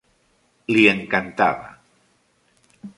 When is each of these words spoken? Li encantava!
Li 0.73 0.87
encantava! 0.93 1.71